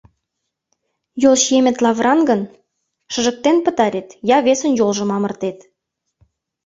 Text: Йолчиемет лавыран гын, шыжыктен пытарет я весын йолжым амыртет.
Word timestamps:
Йолчиемет 1.23 1.77
лавыран 1.83 2.19
гын, 2.29 2.41
шыжыктен 3.11 3.57
пытарет 3.65 4.09
я 4.35 4.37
весын 4.45 4.71
йолжым 4.79 5.09
амыртет. 5.17 5.57